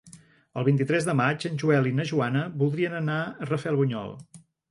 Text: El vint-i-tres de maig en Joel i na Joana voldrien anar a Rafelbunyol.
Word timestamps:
El 0.61 0.63
vint-i-tres 0.67 1.05
de 1.09 1.13
maig 1.19 1.45
en 1.49 1.59
Joel 1.65 1.89
i 1.91 1.93
na 1.99 2.07
Joana 2.13 2.47
voldrien 2.63 2.97
anar 3.03 3.21
a 3.27 3.49
Rafelbunyol. 3.53 4.11